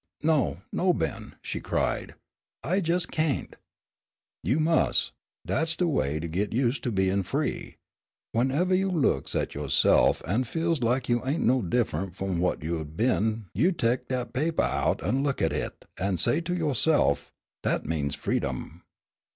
[0.23, 2.15] "No, no, Ben!" she cried.
[2.63, 3.55] "I jes' can't!"
[4.43, 5.11] "You mus'.
[5.45, 7.75] Dat's de way to git used to bein' free.
[8.33, 12.83] Whenevah you looks at yo'se'f an' feels lak you ain' no diff'ent f'om whut you
[12.83, 17.29] been you tek dat papah out an' look at hit, an' say to yo'se'f,
[17.61, 18.81] 'Dat means freedom.'"